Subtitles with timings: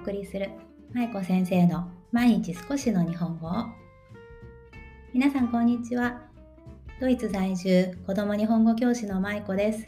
[0.00, 0.48] 送りする。
[0.94, 3.66] 舞子先生の毎日少しの日本語を。
[5.12, 6.22] 皆さんこんにちは。
[6.98, 9.84] ドイツ在住子供日本語教師の舞子です。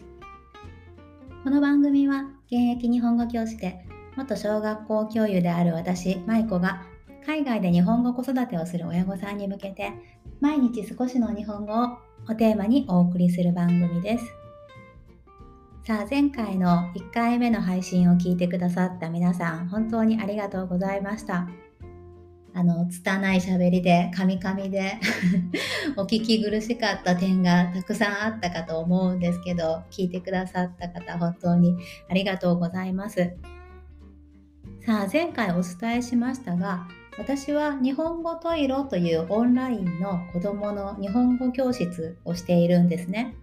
[1.43, 6.83] この番組は現役日本語教師で元小学校教諭である私舞子が
[7.25, 9.93] 海外で日本語子育てをする親御さんに向けて
[10.41, 11.87] 毎日少しの日本語を
[12.29, 14.42] をテーマにお送りする番組です。
[15.85, 21.49] さあ前回の1回目の配信を聞いてくださった皆さん本当にありがとうございました。
[22.55, 25.01] あの拙い喋りでカミカミで
[25.97, 31.75] お聞き苦しかった点がたくさんあったかと思うんですけど聞いてくださった方本当に
[32.09, 33.33] ありがとうございます。
[34.87, 36.87] さあ前回お伝えしましたが
[37.19, 43.35] 私は日本語トイロというオンラインの子どもの日本語教室をしているんですね。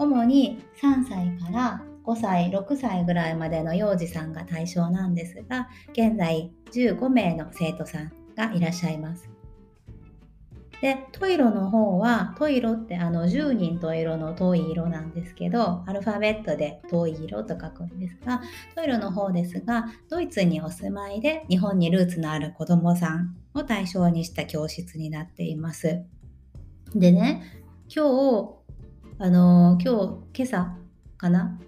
[0.00, 9.28] 主に3歳から5歳、6歳ぐらいまでの幼児さんが対象なんですが、現在15名の生徒さんがいらっしゃいます。
[10.80, 18.40] で、トイロの方は、トイロってあの10人トイロのトイ色なんですけど、アルファベットでトイ色と書くんですが、
[18.74, 26.02] トイロの方ですが、ドイツにお住まいで日本にルーツのある子供さんを対象にした教室になっています。
[26.94, 27.42] でね、
[27.94, 28.59] 今日、
[29.22, 29.98] あの今
[30.32, 30.74] 日、今朝
[31.18, 31.60] かな？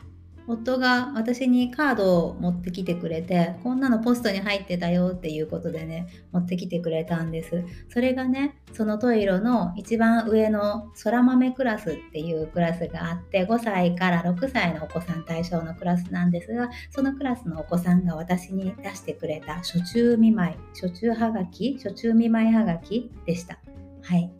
[0.49, 7.63] 夫が私にカードを持ってきてくれて、こんなのポストに入ってたよっていうことでね、持ってきてくれたんです。
[7.91, 23.59] それがね、そのトイロの一番上の空豆クラスっていうクラスがあって、5歳から6歳のお子さん対象のクラスなんですが、そのクラスのお子さんが私に出してくれた初中見舞い、初中はがき、初中見舞いはがきでした。
[24.01, 24.33] はい。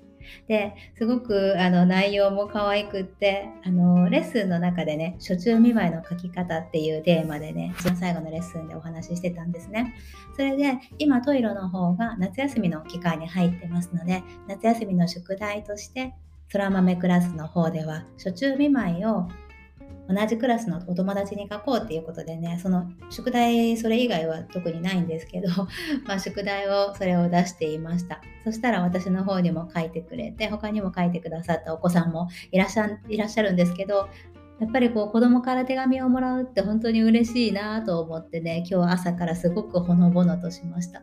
[0.49, 9.95] ですごくあの内容も可愛くってあのレッスンの中でね初中見舞いの書き方っていうテーマでね一番最後のレッスンでお話ししてたんですね。
[10.35, 16.15] それで今トイロの方が夏休みの期間に入ってますので夏休みの宿題として
[16.53, 19.29] 空豆クラスの方では初中見舞いを
[20.09, 25.49] 同じクラスのお友達に書こうっていうことでねその宿題それ以外は特にないんですけど、
[26.07, 34.09] まあ、宿題をそれを出していましたそしたら私の方にも書いてくれて他にも書いてくださったお子さんもいらっしゃいらっしゃるんですけど
[34.61, 41.03] やっぱりこう子供から手紙をもらうって本当に嬉しいなと思ってね今日朝からすごくほのぼのとしました。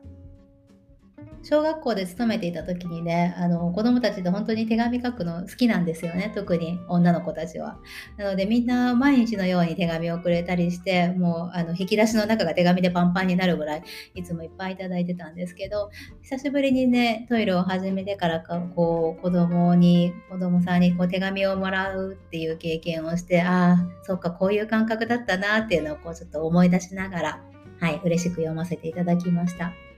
[1.42, 7.78] 小学校で勤めていた時にねあの子供たちで本当に手紙書くの好きなんですよね特に女の子たちは。
[8.18, 13.84] なのでみんな毎日のように手紙をくれたりしてもうあの引き出しの中が手紙でパンパンになるぐらい
[14.16, 15.90] いつもいっぱいいただいてたんですけど
[16.22, 27.42] 久しぶりにねトイレを始めてからかこう子供に子供さんにこう手紙をもらうっていう経験をしてああそっかこういう感覚だったなっていうのをこうちょっと思い出しながら
[27.80, 29.89] はい嬉しく読ませていただきました。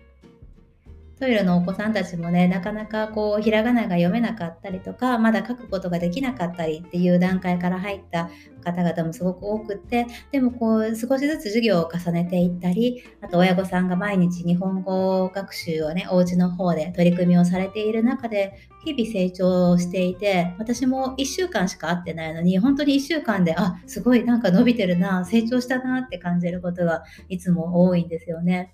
[1.22, 8.32] トイレのお子さんたちもね、なかなかこう、ひらがなが読めなかったりとか、まだ書くことができなかったりっていう段階から入った
[8.64, 18.53] 方々もすごく多くって、でもこう、少しずつ授業を重ねていったり、あと親御さんが毎日日本語学習をね、お家の方で取り組みをされている中で、
[18.84, 28.74] 日々成長していて、私も1週間しか会ってないのに、本当に1週間で、あ、すごいなんか伸びてるな、成長したなって感じることがいつも多いんですよね。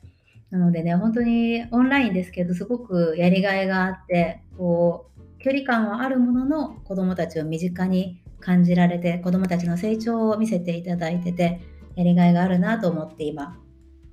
[0.49, 11.61] なのでね、本当にオンラインですけど、すごくやりがいがあって、こう、距離感はあるものの子供たちを身近に感じられて、子供たちの成長を見せていただいてて、
[11.95, 13.57] やりがいがあるなと思って今、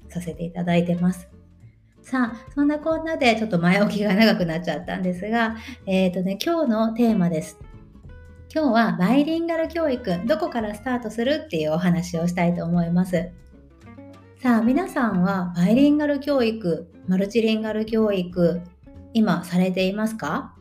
[0.08, 1.28] させていただいてます。
[2.02, 5.56] さあ、そんなこんなでちょっと前置きが長くなっちゃったんですが、
[5.86, 7.58] えっ、ー、とね、今日のテーマです。
[8.54, 13.30] 今日はバイリンガル教育、どこからスタートするっていうお話をしたいと思います。
[14.44, 18.60] さあ皆さんはバイリンガル教育、マルチリンガル教育、
[19.14, 20.54] 今されていますか？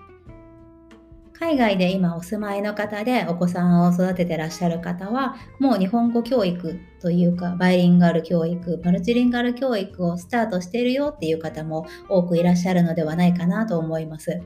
[1.34, 14.42] 海外で今お住まいの方でお子さんを育ててらっしゃる方はもう日本語教育というかバイリンガル教育マルチリンガル教育をスタートしているよっていう方も多くいらっしゃるのではないかなと思います。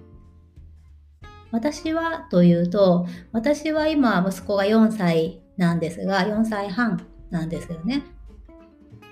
[1.52, 8.02] 私はというと私は今息子が4歳なんですが4歳半なんですよね。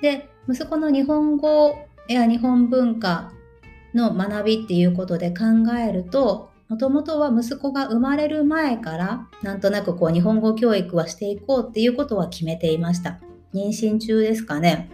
[0.06, 1.76] で息子の日本語
[2.08, 3.32] や日本文化
[3.96, 13.20] の学びっていうことで考えるともともとは息子が生まれる前からなんとなくこう日本語教育はしていこうっていうことは決めていました。
[13.52, 14.92] 妊娠中ですかね。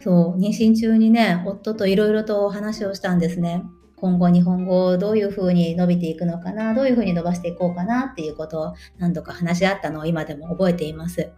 [0.00, 3.62] そう妊娠中にね夫といろいろと話をしたんですね。
[3.96, 11.30] 今後日本語をどういうふうに伸びていくのかなどういうふうに伸ばしていこうかなっていうことを何度か話し合ったのを今でも覚えています。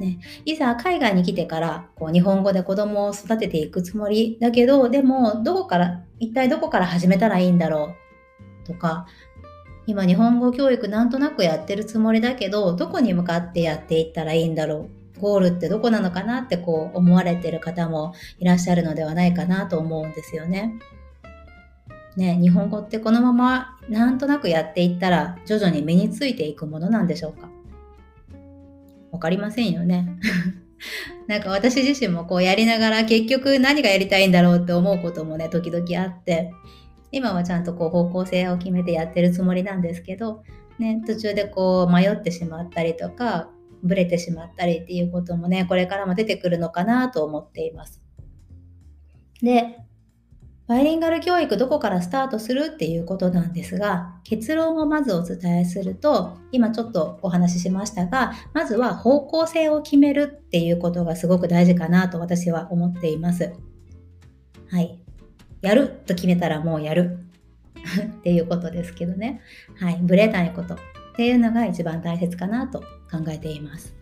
[0.00, 7.94] ね、いざ海外に来てからこう日本語で子供を育てていくつもりだけどでもどこから一体どこから始めたらいいんだろ
[8.64, 8.66] う？
[8.66, 9.06] とか
[9.86, 15.20] 今日本語教育なんとなくやってるつもりだけどどこに向かってやっていったらいいんだろう？
[15.20, 20.74] ゴールってどこなのかなってこう思われてる方もいらっしゃるのではないかなと思うんですよね。
[22.16, 27.48] ね、日本語ってこのままなんとなくやっていったら徐々に身についていくものなんでしょうか？
[29.14, 30.08] わかりませんよね。
[31.28, 36.52] なんか私自身もこうやりながら結局何がやりたいんだろうって思うこともね、時々あって、
[37.12, 40.42] 今はちゃんとこう方向性を決めてやってるつもりなんですけど、
[40.80, 43.48] ね、途中でこう迷ってしまったりとか、
[43.84, 48.02] ブレてしまったりっていうこともね、これからも出てくるのかなと思っています。
[49.40, 49.78] で、
[50.66, 63.52] バイリンガル教育どこからスタートするっていうことなんですが、結論をまずお伝えすると、今ちょっとお話ししましたが、まずは方向性を決めるっていうことがすごく大事かなと私は思っています。
[64.70, 64.98] はい。
[65.60, 67.18] やると決めたらもうやる
[68.02, 69.42] っていうことですけどね。
[69.76, 69.98] はい。
[70.00, 70.78] ブレないことっ
[71.14, 73.94] ていうのが一番大切かなと考えています。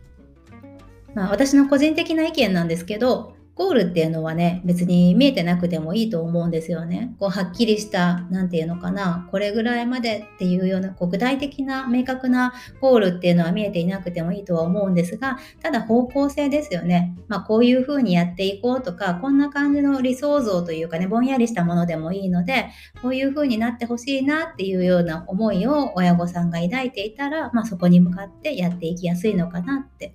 [1.14, 7.14] まあ私の個人的な意見なんですけど、ゴールっていうのはね、別に見えてなくてもいいと思うんですよね。
[7.19, 17.14] こう、はっきりした、なんていうのかな、これぐらいまでっていうような、こう具体的な、明確なゴールっていうのは見えていなくてもいいとは思うんですが、ただ方向性ですよね。
[17.28, 22.69] まあ、こういうふうにやっていこうとか、こんな感じの理想像というかね、ぼんやりしたものでもいいので、
[23.02, 30.14] こういうふうになってほしいなっていうような思いを親御さんが抱いていたら、まあ、そこに向かってやっていきやすいのかなって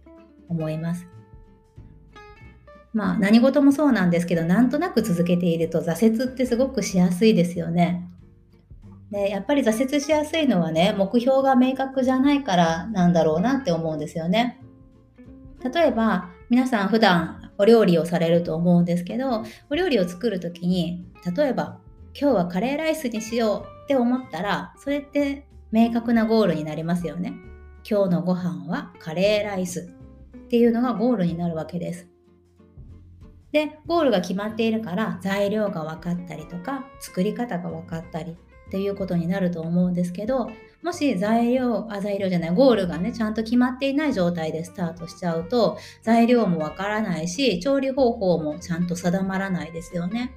[0.50, 1.17] 思います。
[2.98, 8.10] まあ何事もそうなんですけどなんとなく続けていると挫折ってすごくしやすいですよね。
[9.12, 14.60] でやっぱり挫折しやすいのはね目標が明確じゃないからなんだろうなって思うんですよね。
[15.64, 21.06] 例えば皆さん普段お料理をされると思うんですけどお料理を作る時に
[21.36, 21.80] 例えば
[22.20, 27.34] 今日はカレーライスにしようって思ったらそれって明確なゴールになりますよね。
[27.88, 29.94] 今日のご飯はカレーライス
[30.36, 32.17] っていうのがゴールになるわけです。
[33.57, 38.33] でゴールが決まっているから材料が分かったりとか作り方が分かったり
[38.68, 40.51] っていうことになると思うんですけど
[40.83, 50.36] もし材料あ材料じゃないゴールがねちゃんと決まっていない状態でスタートしちゃうと材料もわからないし調理方法もちゃんと定まらないですよね。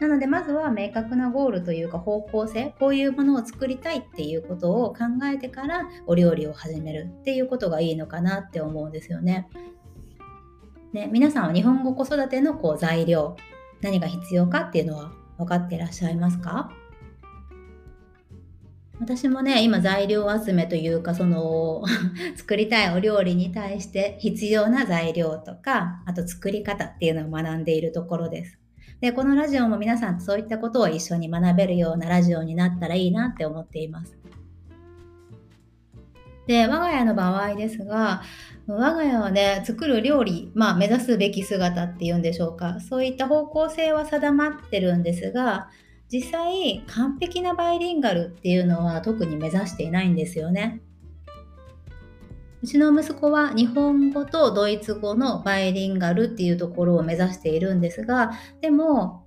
[0.00, 9.48] なのでまずは明確なゴールというか方向性こういうものを作りたいっていうことを考えてからお料理を始めるっていうことがいいのかなって思うんですよね。
[10.92, 13.36] ね、皆さんは日本語子育てのこう材料、
[13.80, 16.70] 何が必要かっていうのは分かっていらっしゃいますか？
[19.00, 21.82] 私もね、今材料集めというか、その
[22.36, 28.58] 作りたいお料理に対して必要な材料とか、あと作り方っていうのを学んでいるところです。
[29.00, 34.16] で、このラジオも皆さんとそういったことを一緒に学べるようなラジオになったらいいなって思っています。
[36.46, 38.22] で、我が家の場合ですが、
[38.66, 42.80] 我が家はね、作る料理、まあ目指すべき姿っていうんでしょうか。
[42.80, 45.68] そういった方向性は定まってるんですが、
[46.12, 50.82] 実際完璧なバイリンガルっていうのは特に目指していないんですよね。
[52.62, 59.24] うちの息子は日本語とドイツ語のバイリンガルっていうところを目指しているんですが、でも、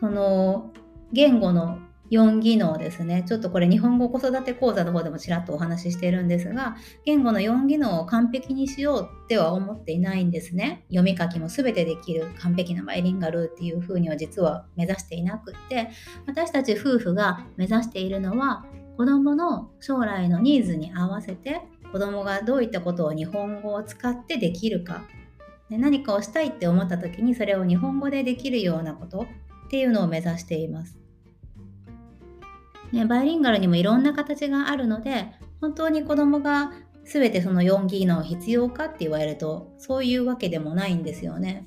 [0.00, 0.72] その
[1.12, 1.78] 言語の
[2.12, 3.24] 4技能ですね。
[3.26, 10.84] ちょっとこれ日本語子育て講座の方でもちらっとお話ししてるんですが、言語の4技能を完璧にしようっては思っていないんですね。
[10.90, 15.90] 読み書きも全てできる完璧なバイリンガルっていうふうには実は目指していなくって、
[16.26, 18.64] 私たち夫婦が目指しているのは、
[18.96, 25.02] 子供の将来のニーズに合わせて子供がどういったことを日本語を使ってできるか
[25.70, 29.26] 何かをしたいって思った時にそれを日本語でできるようなこと
[29.66, 31.01] っていうのを目指しています。
[32.92, 36.72] ね、バイリンガルにもいろんな形があるので本当に子供が
[37.04, 41.66] 全てその4技能必要かって言われるとそういうわけでもないんですよね。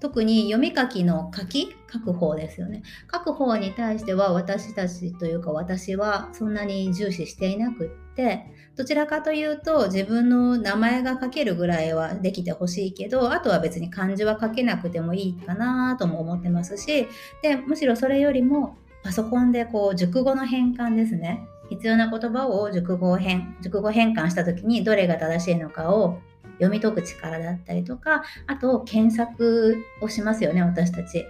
[0.00, 2.82] 特に読み書きの書き書く方ですよね。
[3.12, 8.46] 書く方に対しては私たちというか私はそんなに重視していなくって
[8.76, 17.08] どちらかというと自分の名前が書けるぐらいはできてほしいけどあとは別に漢字は書けなくてもいいかなとも思ってますし
[17.42, 21.46] でむしろそれよりもパソコンでこう熟語の変換ですね。
[21.70, 26.18] 必要な言葉を熟語変熟語変換した時にどれが正しいのかを
[26.52, 31.24] 読み解く力だったりとか、あと検索をしますよね、私たち。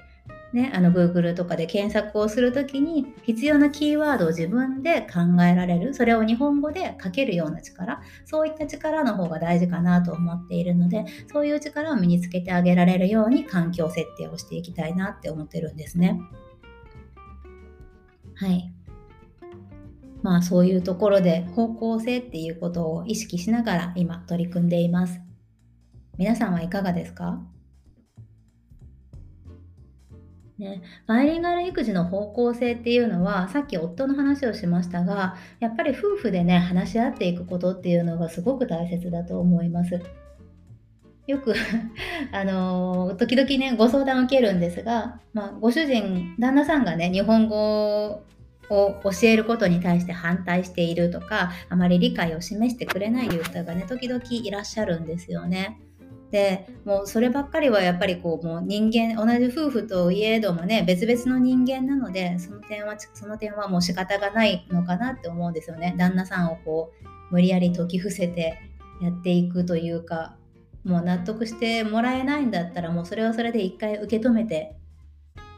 [0.52, 16.18] ね、あの Google とかで検索をするときに必要なキーワードを自分で考えられるそれを日本語で書けるような力そういった力の方が大事かなと思っているのでそういう力を身につけてあげられるように環境設定をしていきたいなって思ってるんですね。
[18.40, 18.72] はい
[20.22, 25.20] まあそういうところで方向性っていうことを意識しながら今取り組んでいます。
[26.16, 27.40] 皆さんはいかがですか？
[30.58, 40.00] ね、バイリンガル育児の方向性っていうのはさっき夫の話をしましたがやっぱり夫婦でね話し合っていくことっていうのがすごく大切だと思います。
[41.28, 41.54] よく
[42.32, 48.22] あのー、時々ねご相談を受けるんですが、まあ、ご主人旦那さんがね日本語
[48.70, 55.78] を教えることに対して反対しているとかあまり理解を示してくれないという方がね時々いらっしゃるんですよね。
[56.30, 68.60] でもうそればっかりはやっぱりこうもう人間同じ夫婦といえどもね別々の人間なのでその点はその点はもう仕方がないのかなって思うんですよね旦那さんをこう無理やり解き伏せて
[69.00, 70.36] やっていくというか
[70.88, 74.74] もう納得してもらえないんだったらもうそれはそれで一回受け止めて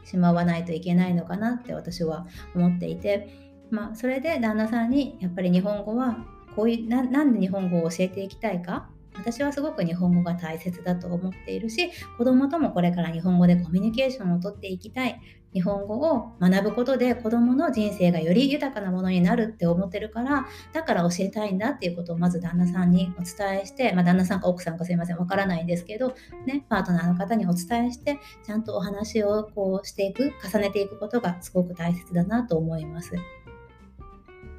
[0.03, 3.29] しまわないといけないのかなって私は思っていて
[3.69, 6.17] まあそれで旦那さんにやっぱり日本語は
[6.55, 8.89] こういうななんで日本語を教えていきたいか？
[9.15, 15.19] 私はすごく日本語が大切だと思っているし子供ともこれから日本語でコミュニケーションをとっていきたい。
[15.53, 26.13] 日本語を学ぶことで子供の人生がより豊かなものになるって思ってるからだから教えたいんだっていうことをまず旦那さんにお伝えして、まあ、旦那さんか奥さんかすいませんわからないんですけど、
[26.45, 33.11] ね、パートナーの方にお伝えしてちゃんとお話をこうしていく重ねていくことがすごく大切だなと思います。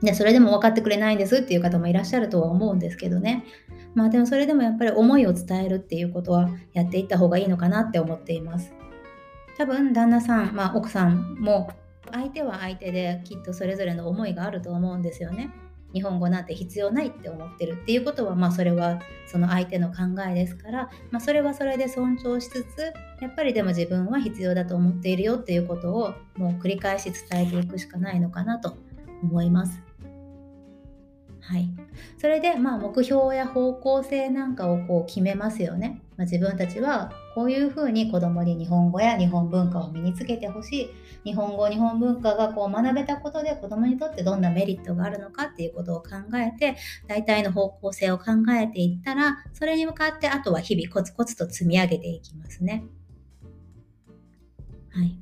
[0.02, 3.44] でそれでも分かってくれないんですっていう方もいらっしゃるとは思うんですけどね
[3.94, 8.72] まあでもそれでもやっぱり思いを伝えるっていうことはやっていった方がいいのかなって思っています。
[9.58, 11.70] 多分旦那さん、まあ、奥さんも
[12.10, 15.50] 相手は相手できっとそれぞれの思いがあると思うんですよね。
[15.92, 28.76] 日本語なんて必要ないって思ってるっていうことはまあそれはその相手の考えですから、まあ、それはそれで尊重しつつやっぱりでも自分は必要だと思っているよっていうことをもう繰り返し伝えていくしかないのかなと
[29.22, 29.82] 思います。
[31.40, 31.68] はい、
[32.18, 36.00] それで、まあ、目標や方向性なんかをこう決めますよね。
[36.16, 40.90] まあ、自分たちはこういうふうに子どもに日本語や日本文化を身につけてほしい
[41.24, 52.84] 日本語日本文化がこう学べたことで子どもにとってどんなメリットがあるのかっていうことを考えて大体の方向性を考えていったらそれに向かってあとは日々コツコツと積み上げていきますね。
[54.90, 55.16] はい、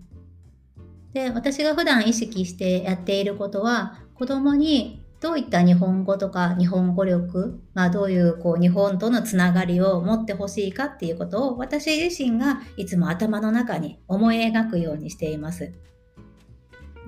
[1.12, 15.73] で私が普段意識してやっていることは子どもにどういった日本語とか日本語力、まあ、どういうこう日本とのつながりを持ってほしいかっていうことを私自身がいつも頭の中に思い描くようにしています。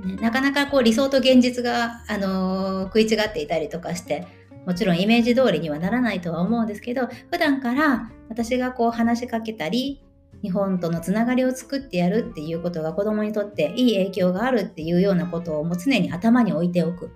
[0.05, 4.27] ね、なかなかこう理想と現実が、あのー、食い違っていたりとかして
[4.67, 10.03] もちろんイメージ通りにはならないとは思うんですけど普段から私がこう話しかけたり
[10.43, 17.11] 日本とのつながりを作ってやるっていうことが子供にとっていい影響があるっていうようなことをもう常に頭に置いておく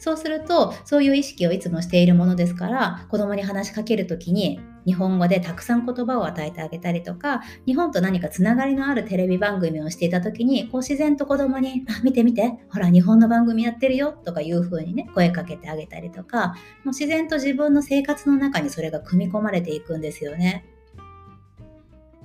[0.00, 20.64] そうすると、そういう意識をいつもしているものですから、子供に話しかけるときに、日本語でたくさん言葉を与えてあげたりとか、日本と何かつながりのあるテレビ番組をしていたときに、こう自然と子供に、あ、見て見て、ほら、日本の番組やってるよ、とかいう風にね、声かけてあげたりとか、もう自然と自分の生活の中にそれが組み込まれていくんですよね。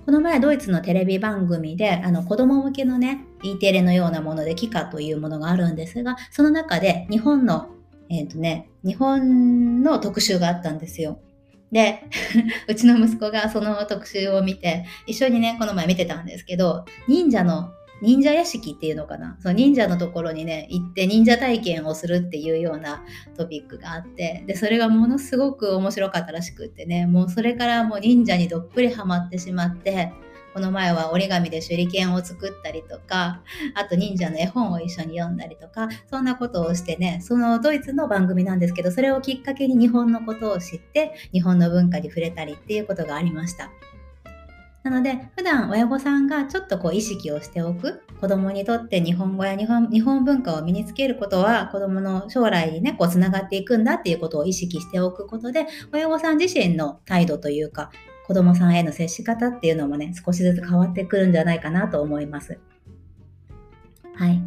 [0.06, 7.70] この前ドイツのテレビ番組であの子供向けのね E テレのようなものでキカというものがあるんですがその中で日本の
[8.10, 11.20] えっ、ー、とね日本の特集があったんですよ。
[11.72, 12.04] で
[12.70, 17.72] うちの息子がその特集を見て一緒にねこの前見てたんですけど忍者の
[18.02, 19.38] 忍者屋敷っていうのかな？
[19.40, 23.04] その忍者のところにね行って忍者体験をするっていうような
[23.38, 30.12] トピックがあってでそれがものすごく面白かったらしくってねもうそれからもう忍者にどっぷりハマってしまって
[30.56, 33.42] この前は折り紙で手裏剣を作ったりとか
[33.74, 43.70] あと忍者の絵本を一緒に読んだりとかそんなことをしてねそのドイツの番組なんですけどそれをきっかけに日本のことを知って日本の文化に触れたりっていうことがありました。
[44.86, 57.90] なので、普段親御さんがちょっとこう意識をしておく、子供にとって日本語や日本日本文化を身につけることは、子供の将来にね、こうつながっていくんだっていうことを意識しておくことで、親御さん自身の態度というか、
[58.28, 62.58] 子供さんへの接し方っていうのもね、少しずつ変わってくるんじゃないかなと思います。
[64.16, 64.42] はい。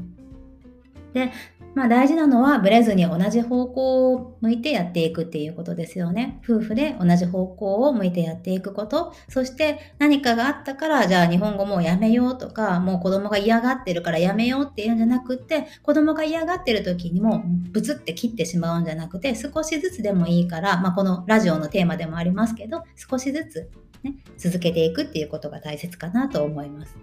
[1.14, 1.30] で、
[1.74, 6.40] まあ大事なのはブレずに同じ方向を向いてやっていくっていうことですよね。
[6.44, 9.12] 夫婦で同じ方向を向いてやっていくこと。
[9.28, 23.70] そして何かがあったからじゃあ日本語もうやめようとかもう子供が嫌がってるからやめようっていうんじゃなくて子供が嫌がってる時にもブツって切ってしまうんじゃなくて少しずつでもいいから、まあ、このラジオのテーマでもありますけど少しずつ、
[24.02, 26.96] ね、続けていくっていうことが大切かなと思います。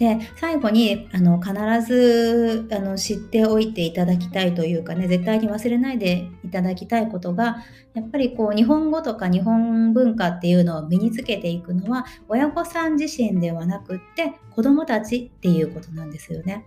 [0.00, 1.52] で最後にあの必
[1.86, 7.58] ずあの知っておいていただきたいというかね絶対に忘れないでいただきたいことが
[7.92, 16.64] やっぱりこう日本語とか日本文化っていうのを身につけていくのは親御さん自身ではなくって子どもたちっていうことなんですよね。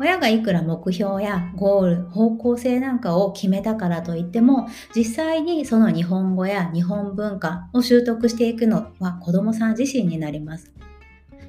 [0.00, 10.70] 親がいくら目標やゴール、方向性なんかを決めたからといっても、実際にその日本語や日本文化を習得していくのは子供さん自身になります。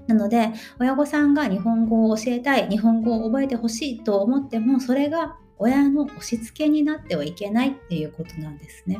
[0.09, 8.97] なので、親御さんが日本語を教えたい、日本語を覚えてほしいと思っても、それが親の押し付けになってはいけないっていうことなんですね。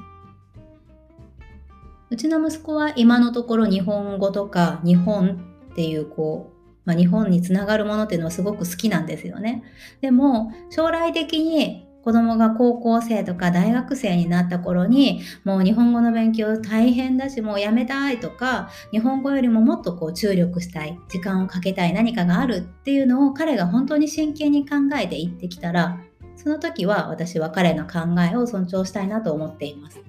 [2.11, 9.63] うちの息子は今のところ日本語とか日本っていうこう、まあ、日本につながるものっていうのはすごく好きなんですよね。
[10.01, 26.01] でも将来的に子供が高校生とか大学生になった頃にもう日本語の勉強大変だしもうやめたいとか日本語よりももっとこう注力したい時間をかけたい何かがあるっていうのを彼が本当に真剣に考えていってきたら
[26.35, 30.01] その時は私は彼の考えを尊重したいなと思っています。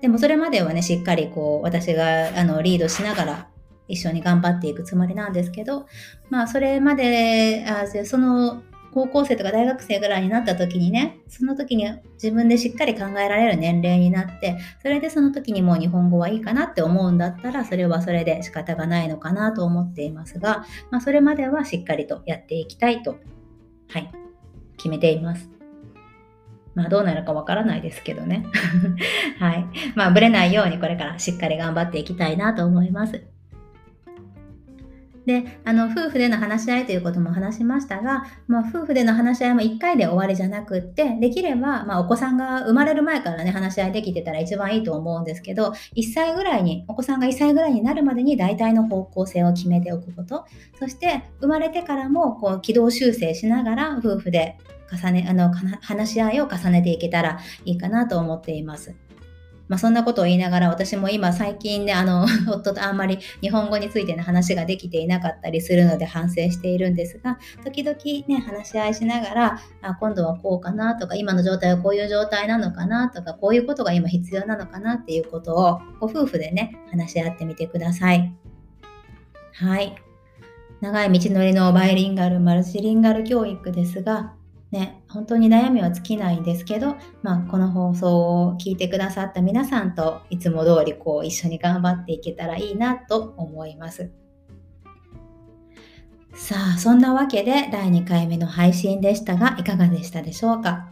[0.00, 3.48] でもそれまではねしっかりこう私があのリードしながら
[3.86, 5.86] 一緒に頑張っていくつもりなんですけど
[6.30, 23.16] まあそれまであその高校生とか大学生ぐらいになった時にね、その時に自分でしっかり考えられる年齢になって、それでその時にもう日本語はいいかなって思うんだったら、それはそれで仕方がないのかなと思っていますが、まあ、それまではしっかりとやっていきたいと、
[23.88, 24.10] はい、
[24.76, 25.50] 決めています。
[26.74, 28.46] まあどうなるかわからないですけどね。
[29.38, 29.66] はい。
[29.96, 33.24] まあブレないようにこれからしっかり頑張っていきたいなと思います。
[35.30, 50.46] であの夫婦での話し合いということも話しましたが、まあ、夫婦での話し合いも1回で終わりじゃなくってできれば、まあ、お子さんが生まれる前からね話し合いできてたら一番いいと思うんですけど1歳ぐらいにお子さんが1歳ぐらいになるまでに大体の方向性を決めておくこと
[50.80, 54.58] そして生まれてからもこう軌道修正しながら夫婦で
[54.92, 58.96] 重ねあの話し合いを重ねていけたらいいかなと思っています。
[59.70, 78.34] まあ、そんなことを言いながら私も今最近ねあの 夫とあんまり日本語についての話ができていなかったりするので反省しているんですが時々ね話し合いしながらあ今度はこうかなとか今の状態はこういう状態なのかなとかこういうことが今必要なのかなっていうことをご夫婦でね話し合ってみてください。
[79.52, 79.94] はい
[80.80, 84.34] 長い道のりのバイリンガルマルチリンガル教育ですが
[84.70, 94.10] ね、本当に悩みは尽きないんですけど、まあ、この放送を聞いてくださった皆さんといつも通りこう一緒に頑張っていけたらいいなと思います。
[96.34, 100.88] さあ、そんなわけで第2回目の配信でしたが、いかがでしたでしょうか？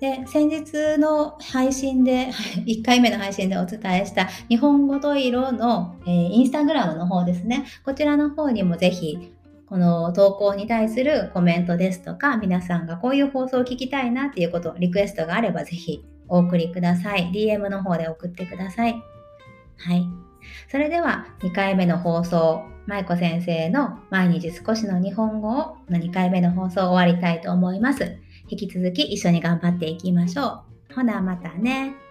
[0.00, 2.30] で、先日の配信で、
[2.66, 7.64] 1回目の配信でお伝えした日本語と色の、えー、インスタグラムの方ですね。
[7.84, 9.32] こちらの方にもぜひ
[9.72, 17.30] この投稿に対するコメントですとか、皆さんがこういう放送を聞きたいなっていうこと、リクエストがあればぜひお送りください。
[17.32, 19.02] DM の方で送ってください。
[19.78, 20.06] はい。
[20.70, 28.18] それでは2回目の放送、舞子先生の毎日少しの日本語をの2回目の放送終わりたいと思います。
[28.50, 30.96] 引き続き一緒に頑張っていきましょう。
[30.96, 32.01] ほな、またね。